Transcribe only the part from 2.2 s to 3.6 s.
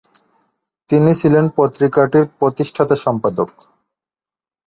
প্রতিষ্ঠাতা সম্পাদক।